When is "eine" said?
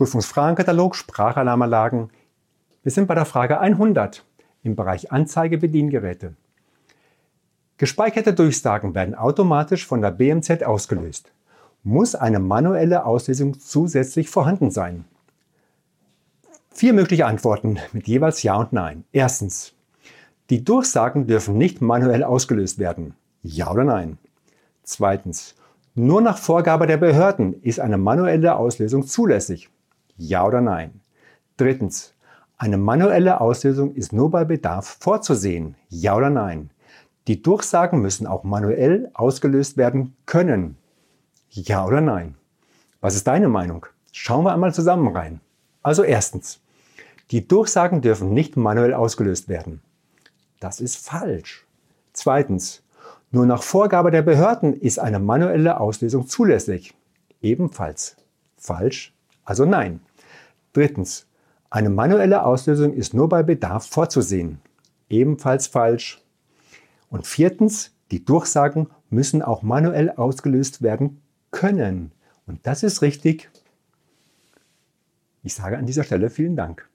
12.14-12.38, 27.80-27.98, 32.58-32.76, 54.98-55.18, 61.70-61.90